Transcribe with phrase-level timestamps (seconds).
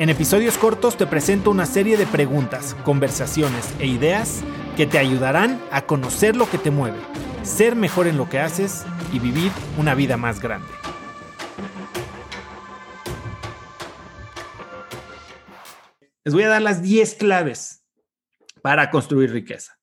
[0.00, 4.40] En episodios cortos te presento una serie de preguntas, conversaciones e ideas
[4.74, 6.96] que te ayudarán a conocer lo que te mueve,
[7.42, 10.72] ser mejor en lo que haces y vivir una vida más grande.
[16.24, 17.84] Les voy a dar las 10 claves
[18.62, 19.78] para construir riqueza.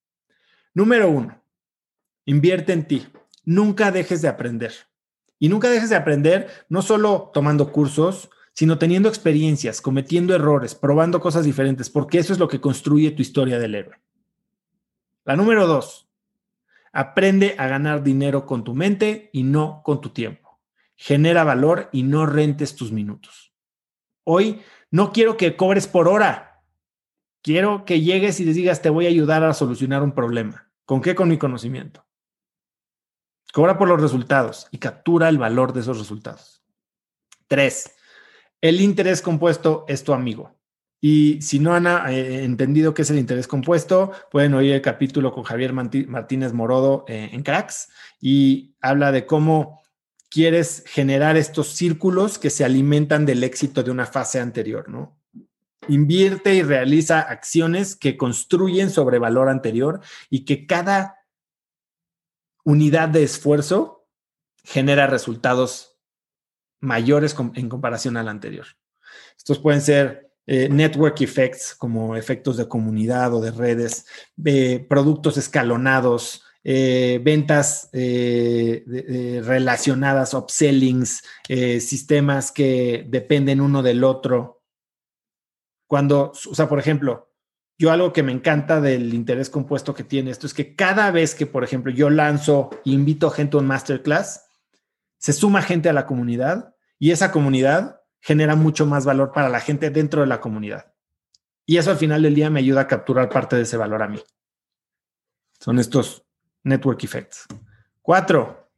[0.73, 1.43] Número uno,
[2.25, 3.07] invierte en ti.
[3.45, 4.73] Nunca dejes de aprender.
[5.37, 11.21] Y nunca dejes de aprender no solo tomando cursos, sino teniendo experiencias, cometiendo errores, probando
[11.21, 14.01] cosas diferentes, porque eso es lo que construye tu historia del héroe.
[15.25, 16.09] La número dos,
[16.91, 20.59] aprende a ganar dinero con tu mente y no con tu tiempo.
[20.95, 23.53] Genera valor y no rentes tus minutos.
[24.23, 26.63] Hoy no quiero que cobres por hora.
[27.43, 30.71] Quiero que llegues y les digas, te voy a ayudar a solucionar un problema.
[30.85, 31.13] ¿Con qué?
[31.13, 32.07] Con mi conocimiento.
[33.53, 36.63] Cobra por los resultados y captura el valor de esos resultados.
[37.47, 37.96] Tres,
[38.61, 40.57] el interés compuesto es tu amigo.
[40.99, 45.31] Y si no han eh, entendido qué es el interés compuesto, pueden oír el capítulo
[45.31, 49.81] con Javier Martínez Morodo eh, en Cracks y habla de cómo
[50.29, 55.17] quieres generar estos círculos que se alimentan del éxito de una fase anterior, ¿no?
[55.87, 61.19] Invierte y realiza acciones que construyen sobre valor anterior y que cada
[62.65, 64.09] unidad de esfuerzo
[64.63, 65.96] genera resultados
[66.79, 68.67] mayores en comparación al anterior.
[69.37, 74.05] Estos pueden ser eh, network effects como efectos de comunidad o de redes,
[74.87, 81.21] productos escalonados, eh, ventas eh, relacionadas, upsellings,
[81.81, 84.63] sistemas que dependen uno del otro.
[85.85, 87.33] Cuando, o sea, por ejemplo,
[87.77, 91.35] yo algo que me encanta del interés compuesto que tiene esto es que cada vez
[91.35, 94.46] que, por ejemplo, yo lanzo invito gente a un masterclass,
[95.17, 99.59] se suma gente a la comunidad y esa comunidad genera mucho más valor para la
[99.59, 100.93] gente dentro de la comunidad.
[101.65, 104.07] Y eso al final del día me ayuda a capturar parte de ese valor a
[104.07, 104.21] mí.
[105.59, 106.25] Son estos
[106.63, 107.45] network effects.
[108.01, 108.69] Cuatro.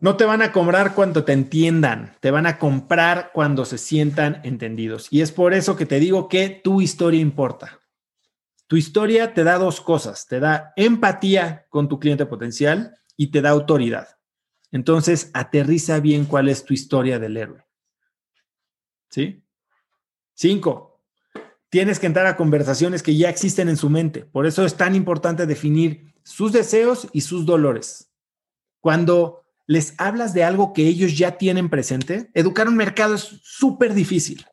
[0.00, 4.40] No te van a cobrar cuando te entiendan, te van a comprar cuando se sientan
[4.44, 5.08] entendidos.
[5.10, 7.80] Y es por eso que te digo que tu historia importa.
[8.66, 13.40] Tu historia te da dos cosas, te da empatía con tu cliente potencial y te
[13.40, 14.18] da autoridad.
[14.72, 17.64] Entonces, aterriza bien cuál es tu historia del héroe.
[19.08, 19.44] ¿Sí?
[20.34, 21.00] Cinco,
[21.70, 24.24] tienes que entrar a conversaciones que ya existen en su mente.
[24.24, 28.10] Por eso es tan importante definir sus deseos y sus dolores.
[28.80, 33.94] Cuando les hablas de algo que ellos ya tienen presente, educar un mercado es súper
[33.94, 34.44] difícil,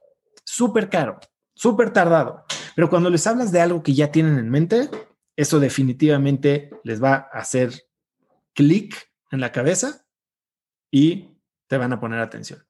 [0.44, 1.20] súper caro,
[1.54, 2.46] súper tardado.
[2.76, 4.90] Pero cuando les hablas de algo que ya tienen en mente,
[5.36, 7.86] eso definitivamente les va a hacer
[8.54, 10.06] clic en la cabeza
[10.92, 12.66] y te van a poner atención.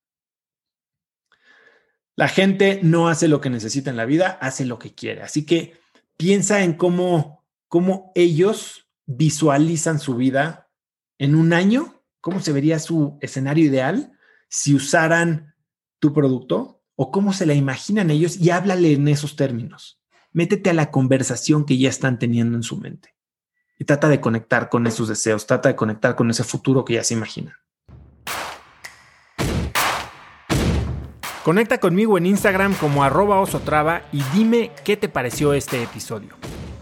[2.15, 5.23] La gente no hace lo que necesita en la vida, hace lo que quiere.
[5.23, 5.79] Así que
[6.15, 10.69] piensa en cómo, cómo ellos visualizan su vida
[11.17, 15.55] en un año, cómo se vería su escenario ideal si usaran
[15.99, 20.01] tu producto o cómo se la imaginan ellos y háblale en esos términos.
[20.31, 23.15] Métete a la conversación que ya están teniendo en su mente
[23.77, 27.03] y trata de conectar con esos deseos, trata de conectar con ese futuro que ya
[27.03, 27.55] se imaginan.
[31.43, 36.37] Conecta conmigo en Instagram como arroba osotrava y dime qué te pareció este episodio.